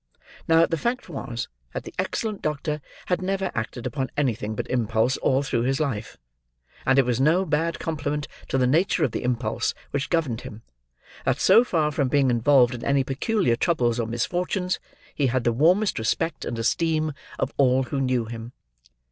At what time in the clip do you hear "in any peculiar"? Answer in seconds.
12.73-13.55